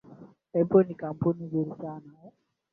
Apple 0.61 0.85
ni 0.87 0.95
kampuni 1.01 1.41
nzuri 1.47 1.71
sana 1.81 2.11